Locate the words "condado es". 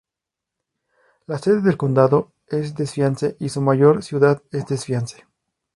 1.77-2.73